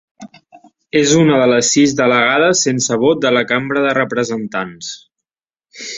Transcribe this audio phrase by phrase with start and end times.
[1.01, 4.91] És una de les sis delegades sense vot de la Cambra de Representants.